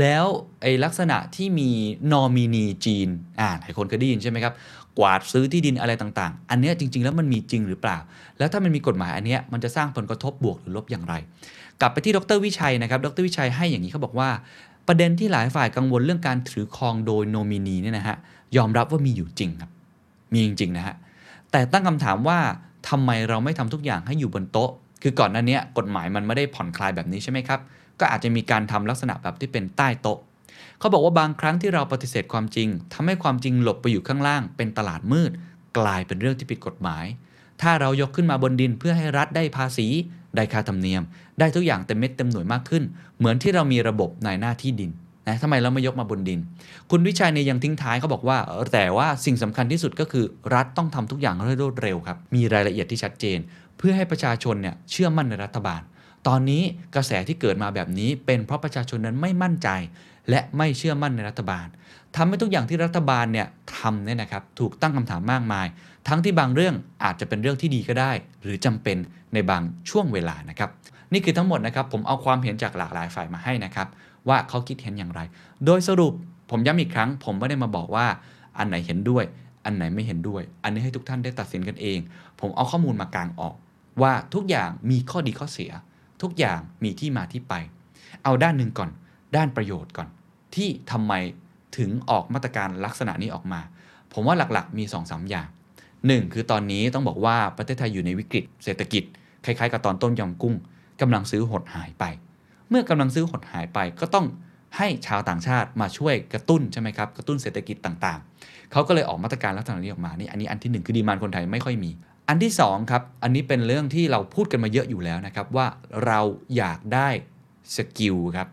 [0.00, 0.24] แล้ว
[0.62, 1.70] ไอ้ลักษณะที่มี
[2.12, 3.08] นอมินีจีน
[3.40, 4.54] อ่าหลายคนเคยได้ยินใช่ไหมครับ
[4.98, 7.98] กวาดซื้อที่ดินอะไรต่างๆ อันเนี้ยจริง ๆ แล้วมันมีจริงหรือเปล่า
[8.38, 11.14] แล้วถ้ามันมีกฎหมายอันเนี้ยมันจะสร้างผลกระทบบวกหรือลบอย่างไร
[11.80, 14.28] กลับไปที่ดรวิชัยนะครับ ดรวิชัยให้อย่างนี้เขาบอกว่า
[14.88, 18.16] ประเด็นที่หลายฝ่ายกังวลเรื่องการถือครองโดยโนมินีเนี่ยนะฮะ
[18.56, 19.70] ยอมรับว่ามีอยู่จริงครับ
[20.32, 20.94] มีจริงๆนะฮะ
[21.50, 22.38] แต่ตั้งคำถามว่า
[22.88, 24.70] ทำไมเราไม่ทำทุกอย่างให้อยู่บนโต๊ะ
[25.02, 27.60] คือก่อนหน้านี้กฎหมายมันไม่ได้ผ่อนคลายแบบนี้ใช่ไหมครับ
[28.00, 30.18] ก็อาจจะมีการทำลักษณะแบบที่เป็นใต้โต๊ะ
[30.78, 35.30] เขาบอกว่าบางครั้งที่เราปฏิเสธความจริงทำให้ความจริงหลบไปอยู่ข้างล่าง เป็นตลาดมืด
[35.78, 37.04] กลายเป็นเรื่องที่ผิดกฎหมาย
[37.62, 39.86] ถ้าเรายกขึ้นมาบนดินเพื่อให้รัฐได้ภาษี
[40.36, 41.02] ได้ค่าธรรมเนียม
[41.38, 42.82] ได้ทุกอย่างเต็มเม็ดเต็มหน่วยมากขึ้น
[43.18, 44.90] เหมือนที่เรามีระบบในหน้าที่ดิน
[45.28, 46.40] นะทำไมเราไม่ยกมาบนดิน
[46.90, 48.38] คุณวิชัยเนี่ยยังทิ้งท้ายเขาบอกว่า
[48.72, 50.24] แต่ว่าสิ่งสำคัญที่สุดก็คือ
[50.54, 53.38] รัฐต้องทำทุกอย่างให้รวดเร็วครับ มีรายละเอียดที่ชัดเจน
[53.78, 55.80] เพื่อให้ประชาชนเนี่ยเชื่อมั่นในรัฐบาล
[56.26, 56.62] ตอนนี้
[56.94, 59.68] กระแสที่เกิดมาแบบนี้ เป็นเพราะประชาชนนั้นไม่มั่นใจ
[60.30, 61.66] และไม่เชื่อมั่นในรัฐบาล
[62.16, 65.66] ทำให้ทุกอย่างที่รัฐบาลเนี่ยทำเนี่ยนะครับถูกตั้งคำถามมากมาย
[66.08, 68.96] ทั้งที่บางเรื่องอาจจะเป็นเรื่องที่ดีก็ได้ หรือจำเป็น
[69.34, 70.70] ในบางช่วงเวลานะครับ
[71.12, 73.88] นี่คือทั้งหมดนะครับผมเอาความเห็นจากหลากหลายฝ่ายมาให้นะครับ
[74.28, 75.20] ว่าเขาคิดเห็นอย่างไร
[75.66, 76.12] โดยสรุป
[76.50, 78.06] ผมย้ำอีกครั้ง ผมไม่ได้มาบอกว่า
[78.58, 79.24] อันไหนเห็นด้วย
[79.64, 81.98] อันไหนไม่เห็นด้วย อันนี้ให้ทุกท่านได้ตัดสินกันเอง
[82.40, 83.54] ผมเอาข้อมูลมากางออก
[84.02, 85.70] ว่าทุกอย่างมีข้อดีข้อเสีย
[86.22, 87.54] ทุกอย่างมีที่มาที่ไป
[88.24, 88.90] เอาด้านหนึ่งก่อน
[89.36, 90.08] ด้านประโยชน์ก่อน
[90.54, 91.12] ที่ทำไม
[91.78, 93.60] ถึงออกมาตรการลักษณะนี้ออกมา
[94.12, 95.48] ผมว่าหลักๆมี2อสอย่าง
[95.90, 99.04] 1 คือตอนนี้ต้องบอกว่าประเทศไทยอยู่ในวิกฤต เศรษฐกิจ
[99.44, 100.54] คล้ายๆ กับตอนต้มยำกุ้ง
[101.00, 102.04] กำลังซื้อหดหายไป
[102.68, 104.26] เมื่อกำลังซื้อหดหายไปก็ต้อง
[104.76, 111.90] ให้ชาวต่างชาติมาช่วยกระตุ้นใช่ไหมครับกระตุ้นเศรษฐกิจต่างๆ เขาก็เลยออกมาตรการลักษณะนี้ออกมานี่อันนี้อันที่หนึ่งคือดีมานคนไทยไม่ค่อยมี
[112.32, 115.66] อันที่สองครับ อันนี้เป็นเรื่องที่เราพูดกันมาเยอะอยู่แล้วนะครับ ว่า
[116.06, 116.20] เรา
[116.56, 117.08] อยากได้
[117.76, 118.48] skill ครับ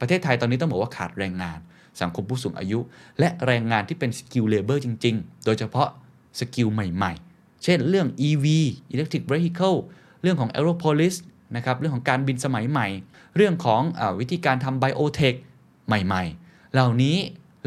[0.00, 1.58] ประเทศไทยตอนนี้ต้องบอกว่าขาดแรงงาน
[2.00, 2.78] สังคมผู้สูงอายุ
[3.18, 5.88] และแรงงานที่เป็น skilled labor จริง ๆ โดยเฉพาะ
[6.40, 8.46] skill ใหม่ๆ เช่นเรื่อง EV
[8.94, 9.78] Electric Vehicle
[10.22, 11.14] เรื่องของ Aerotropolis
[11.56, 12.88] นะครับ เรื่องของการบินสมัยใหม่
[13.36, 15.36] เรื่องของอวิธีการทำ Biotech
[15.86, 17.16] ใหม่ๆ เหล่านี้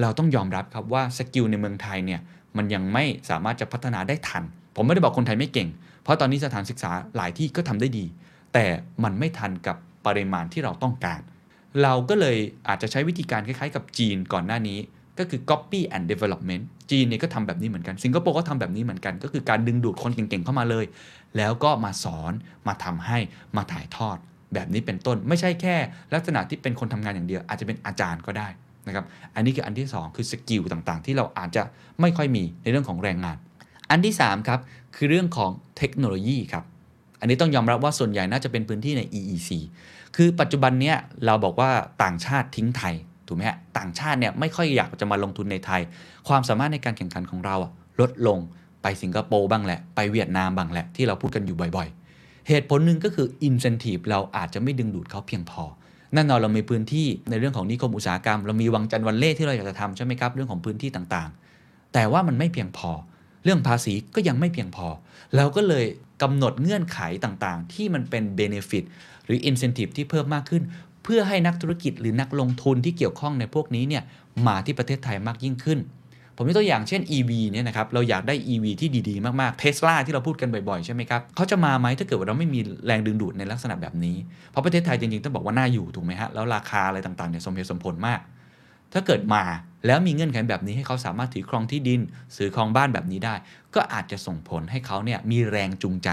[0.02, 2.22] เราต้องยอมรับครับว่า skill ในเมืองไทยเนี่ย
[2.58, 5.70] มันยังไม่สามารถจะพัฒนาได้ทัน ผมไม่ได้บอกคนไทยไม่เก่ง
[6.04, 8.06] เพราะตอนนี้สถานศึกษาหลายที่ก็ทำได้ดี
[8.54, 8.66] แต่
[9.04, 11.22] มันไม่ทันกับปริมาณที่เราต้องการ
[11.84, 14.80] เราก็เลยอาจจะใช้วิธีการคล้ายๆ กับจีนก่อนหน้านี้
[15.20, 20.86] ก็คือ copy and development จีนเนี่ยก็ทำแบบนี้เหมือนกัน สิงคโปร์ก็ทำแบบนี้เหมือนกัน ก็คือการดึงดูดคนเก่งๆเข้ามาเลย
[21.38, 22.34] แล้วก็มาสอน
[22.68, 23.18] มาทำให้
[23.58, 24.18] มาถ่ายทอด
[24.54, 25.76] แบบนี้เป็นต้นไม่ใช่แค่
[26.14, 28.48] ลักษณะที่เป็นคนทำงานอย่างเดียว อาจจะเป็นอาจารย์ก็ได้
[28.88, 29.06] นะครับ
[29.36, 31.64] อันนี้คืออันที่ 2 คือสกิลต่างๆ ที่เราอาจจะ
[32.02, 33.38] ไม่ค่อยมีในเรื่องของแรงงาน
[33.94, 34.60] อันที่3ครับ
[34.96, 36.64] คือเรื่องของเทคโนโลยีครับ
[37.20, 39.50] อันนี้ต้องยอมรับว่าส่วนใหญ่น่าจะเป็นพื้นที่ใน EEC
[40.16, 41.72] คือปัจจุบันเนี้ยเราบอกว่า
[42.04, 42.96] ต่างชาติทิ้งไทย
[43.28, 45.82] ถูกไหมฮะต่างชาติเนี่ยไม่ค่อยอยากจะมาลงทุนในไทย
[46.28, 47.56] ความสามารถในการแข่งขันของเรา
[48.00, 48.40] ลดลง
[48.82, 55.64] ไปสิงคโปร์บ้างแหละ ไปเวียดนามบ้างแหละ ที่เราพูดกันอยู่บ่อยๆ เหตุผลหนึ่งก็คือ incentive เราอาจจะไม่ดึงดูดเขาเพียงพอ
[56.14, 62.92] แน่นอนเรามีพื้นที่ในเรื่องของนิคมอุตสาหกรรม เรามีวังจันทร์วันเล่ที่เราอยากจะทำใช่ไหมครับ เรื่องของพื้นที่ต่างๆ แต่ว่ามันไม่เพียงพอ
[63.44, 64.88] เรื่องภาษีก็ยังไม่เพียงพอ
[65.36, 65.86] เราก็เลย
[66.22, 68.84] กำหนดเงื่อนไขต่างๆ ที่มันเป็น benefit
[69.26, 70.64] หรือ incentive ที่เพิ่มมากขึ้น
[71.04, 74.04] เพื่อให้นักธุรกิจหรือนักลงทุนที่เกี่ยวข้องในพวกนี้เนี่ย
[74.48, 75.80] มาที่ประเทศไทยมากยิ่งขึ้น
[76.38, 84.18] ผมยกตัวอย่างเช่น EV เนี่ยนะครับเราอยากได้ EV ที่ดีๆ มากๆเทสลาที่เราพูดกันบ่อยๆ ใช่ไหมครับเขาจะมาไหมถ้าเกิดว่าเราไม่มีแรงดึงดูดในลักษณะแบบนี้
[84.52, 88.20] เพราะประเทศไทยจริงๆต้องบอกว่าน่าอยู่ถูกไหมฮะแล้วราคาอะไรต่างๆเนี่ยสมเหตุสมผลมาก
[88.94, 89.44] ถ้าเกิดมา
[89.88, 92.02] แล้วมีเงื่อนไขแบบนี้ให้เขาสามารถถือครองที่ดิน
[92.36, 93.36] ซื้อครองบ้านแบบนี้ได้
[93.76, 96.10] ก็อาจจะส่งผลให้เขาเนี่ยมีแรงจูงใจ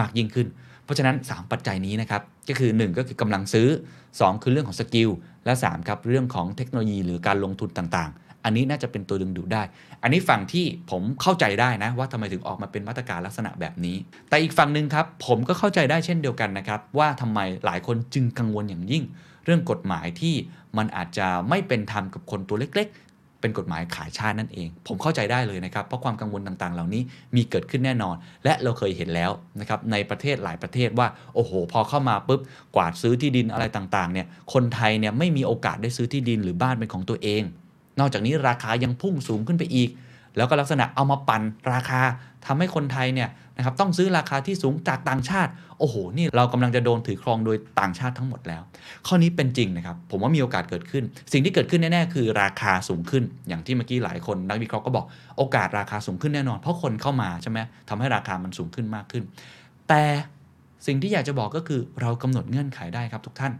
[0.00, 0.48] มากยิ่งขึ้น
[0.84, 3.68] เพราะฉะนั้น 3 ปัจจัยนี้นะครับ ก็คือ 1 ก็คือกำลังซื้อ
[4.06, 5.10] 2 คือเรื่องของสกิล
[5.44, 9.62] และ 3 ครับ เรื่องของเทคโนโลยีหรือการลงทุนต่างๆ อันนี้น่าจะเป็นตัวดึงดูดได้
[10.02, 13.96] อันนี้ฝั่งที่ผมเข้าใจได้นะ ว่าทำไมถึงออกมาเป็นมาตรการลักษณะแบบนี้
[14.28, 19.04] แต่อีกฝั่งหนึ่งครับ ผมก็เข้าใจได้เช่นเดียวกันนะครับ ว่าทำไมหลายคนจึงกังวลอย่างยิ่ง
[19.44, 20.34] เรื่องกฎหมายที่
[20.76, 22.88] มันอาจจะไม่เป็นธรรมกับคนตัวเล็ก
[23.42, 27.02] เป็นกฎหมายขายชาตินั่นเอง ผมเข้าใจได้เลยนะครับ เพราะความกังวลต่างๆ เหล่านี้
[27.36, 32.40] มีเกิดขึ้นแน่นอน และเราเคยเห็นแล้วนะครับในประเทศหลายประเทศว่าโอ้โห พอเข้ามาปุ๊บ
[32.76, 37.42] กวาดซื้อที่ดินอะไรต่างๆเนี่ยคนไทยเนี่ยไม่มีโอกาสได้ซื้อที่ดินหรือบ้านเป็นของตัวเอง
[38.00, 39.90] นอกจากนี้ราคายังพุ่งสูงขึ้นไปอีก
[40.36, 42.00] แล้วก็ลักษณะเอามาปั่นราคา
[42.46, 43.28] ทำให้คนไทยเนี่ย
[43.62, 48.62] นะครับต้องซื้อราคาที่สูงจากต่างชาติ โอ้โห นี่เรากำลังจะโดนถือครองโดยต่างชาติทั้งหมดแล้ว
[49.06, 55.06] ข้อนี้เป็นจริงนะครับ ผมว่ามีโอกาสเกิดขึ้น สิ่งที่เกิดขึ้นแน่ๆ คือราคาสูงขึ้น อย่างที่เมื่อกี้หลายคนนักวิเคราะห์ก็บอก
[55.38, 59.24] โอกาสราคาสูงขึ้นแน่นอน เพราะคนเข้ามาใช่ไหมทำให้ราคามันสูงขึ้นมากขึ้น
[59.88, 60.02] แต่
[60.86, 63.52] สิ่งที่อยากจะบอกก็คือเรากำหนดเงื่อนไขได้ครับทุกท่าน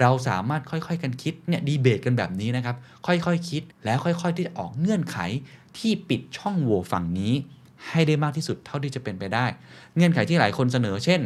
[0.00, 2.76] เราสามารถค่อยๆ กันคิดเนี่ยดีเบตกันแบบนี้นะครับ
[3.06, 5.18] ค่อยๆคคิดแล้วค่อยๆ ที่จะออกเงื่อนไข
[5.78, 7.32] ที่ปิดช่องโหว่ฝั่งนี้
[7.90, 9.46] ให้ได้มากที่สุดเท่าที่จะเป็นไปได้
[9.96, 11.20] เงื่อนไขที่หลายคนเสนอ เช่น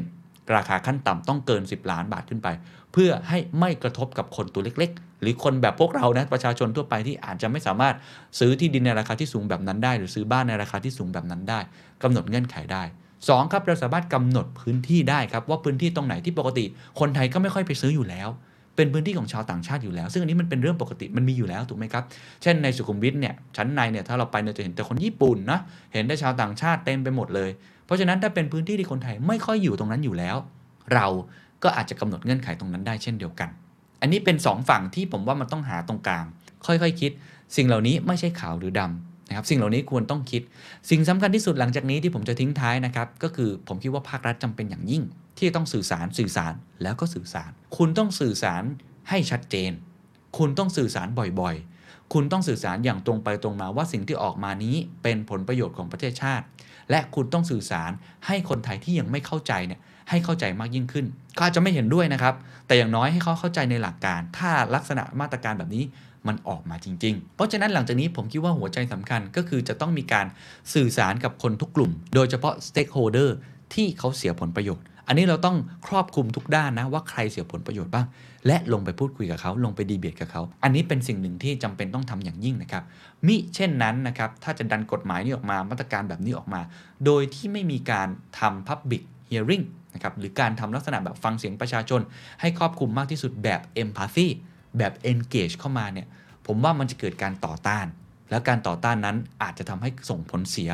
[0.56, 2.48] ราคาขั้นต่ำต้องเกิน 10 ล้านบาทขึ้นไป
[2.92, 7.94] เพื่อให้ไม่กระทบกับคนตัวเล็ก ๆ หรือคนแบบพวกเรานะประชาชนทั่วไปที่อาจจะไม่สามารถ
[8.38, 11.60] ซื้อที่ดินในราคาที่สูงแบบนั้นได้ หรือซื้อบ้านในราคาที่สูงแบบนั้นได้
[12.02, 12.82] กำหนดเงื่อนไขได้
[13.16, 16.64] 2 ครับเราสามารถกำหนดพื้นที่ได้ครับว่าพื้นที่ตรงไหนที่ปกติ
[17.00, 18.28] คนไทยก็ไม่ค่อยไปซื้ออยู่แล้ว
[18.78, 22.04] เป็นพื้นที่ของชาวต่างชาติอยู่แล้ว ซึ่งอันนี้มันเป็นเรื่องปกติมันมีอยู่แล้วถูกไหมครับ
[22.42, 25.58] เช่นในสุขุมวิทเนี่ยชั้นในเนี่ยถ้าเราไปเนี่ยจะเห็นแต่คนญี่ปุ่นนะ
[25.92, 27.50] เห็นได้ชาวต่างชาติเต็มไปหมดเลย
[27.86, 30.36] เพราะฉะนั้นถ้าเป็นพื้นที่ที่คนไทยไม่ค่อยอยู่ตรงนั้นอยู่แล้ว
[30.94, 31.06] เรา
[31.62, 33.48] ก็อาจจะกำหนดเงื่อนไขตรงนั้นได้เช่นเดียวกัน
[34.00, 36.24] อันนี้เป็น 2 ฝั่งที่ผมว่ามันต้องหาตรงกลาง
[36.66, 37.10] ค่อยๆคคิด
[37.56, 40.42] สิ่งเหล่านี้ไม่ใช่ขาวหรือดำนะครับสิ่งเหล่านี้ควรต้องคิด
[40.90, 45.02] สิ่งสำคัญที่สุดหลังจากนี้ที่ผมจะทิ้งท้ายนะครับก็คือผมคิดว่าภาครัฐจำเป็นอย่างยิ่ง
[45.38, 48.62] ที่ต้องสื่อสารสื่อสารแล้วก็สื่อสาร คุณต้องสื่อสาร
[49.08, 49.72] ให้ชัดเจน
[50.38, 56.44] คุณต้องสื่อสารบ่อยๆ คุณต้องสื่อสารอย่างตรงไปตรงมาว่าสิ่งที่ออกมานี้เป็นผลประโยชน์ของประเทศชาติ
[56.90, 57.90] และคุณต้องสื่อสาร
[58.26, 62.34] ให้คนไทยที่ยังไม่เข้าใจเนี่ยให้เข้าใจมากยิ่งขึ้นก็อาจจะไม่เห็นด้วยนะครับ
[62.66, 65.84] แต่อย่างน้อยให้เขาเข้าใจในหลักการ ถ้าลักษณะมาตรการแบบนี้
[66.26, 70.26] มันออกมาจริง ๆ เพราะฉะนั้นหลังจากนี้ผมคิดว่าหัวใจสำคัญก็คือจะต้องมีการ
[70.74, 73.30] สื่อสารกับคนทุกกลุ่ม โดยเฉพาะ stakeholder
[73.74, 78.06] ที่เขาเสียผลประโยชน์ อันนี้เราต้องครอบคลุมทุกด้านนะว่าใครเสียผลประโยชน์บ้าง
[78.46, 82.84] และลงไปพูดคุยกับเขาลงไปดีเบตกับเขา อันนี้เป็นสิ่งหนึ่งที่จำเป็นต้องทำอย่างยิ่งนะครับ
[83.26, 86.60] มิเช่นนั้นนะครับถ้าจะดันกฎหมายนี้ออกมามาตรการแบบนี้ออกมา
[87.04, 92.00] โดยที่ไม่มีการทำ public hearing นะครับหรือการทำลักษณะแบบฟังเสียงประชาชน
[92.40, 94.26] ให้ครอบคลุมมากที่สุดแบบ empathy
[94.78, 96.06] แบบ engage เข้ามาเนี่ย
[96.46, 97.86] ผมว่ามันจะเกิดการต่อต้าน
[98.30, 100.70] แล้วการต่อต้านนั้นอาจจะทำให้ส่งผลเสีย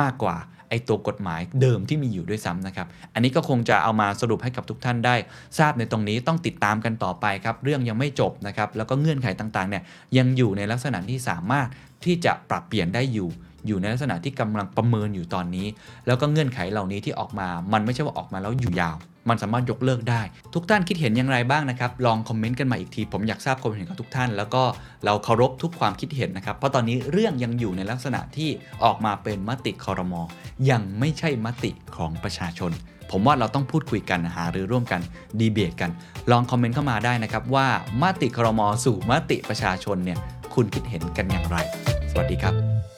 [0.00, 0.36] มากกว่า
[0.68, 5.16] ไอตัวกฎหมายเดิมที่มีอยู่ด้วยซ้ำนะครับ อันนี้ก็คงจะเอามาสรุปให้กับทุกท่านได้
[5.58, 9.82] ทราบในตรงนี้ต้องติดตามกันต่อไปครับ เรื่องยังไม่จบนะครับ แล้วก็เงื่อนไขต่างๆเนี่ย
[10.18, 11.68] ยังอยู่ในลักษณะที่สามารถ
[12.04, 13.28] ที่จะปรับเปลี่ยนได้อยู่
[13.66, 15.66] อยู่ในลักษณะที่กำลังประเมินอยู่ตอนนี้
[16.06, 18.96] แล้วก็เงื่อนไขเหล่านี้ที่ออกมา มันไม่ใช่ว่าออกมาแล้วอยู่ยาว
[19.28, 20.22] มันสามารถยกเลิกได้
[20.54, 24.62] ทุกท่านคิดเห็นอย่างไรบ้างนะครับ ลองคอมเมนต์กันมาอีกที ผมอยากทราบความเห็นของทุกท่าน แล้วก็
[25.04, 28.50] เราเคารพทุกความคิดเห็นนะครับ เพราะตอนนี้เรื่องยังอยู่ในลักษณะที่
[28.84, 30.22] ออกมาเป็นมติคอรมอ
[30.70, 32.72] ยังไม่ใช่มติของประชาชน
[33.10, 35.00] ผมว่าเราต้องพูดคุยกันหารือร่วมกัน
[35.40, 35.90] ดีเบตกัน
[36.30, 37.66] ลองคอมเมนต์เข้ามาได้นะครับว่า
[38.02, 40.18] มติคอรมอสู่มติประชาชนเนี่ย
[40.54, 41.56] คุณคิดเห็นกันอย่างไร
[42.10, 42.89] สวัสดีครับ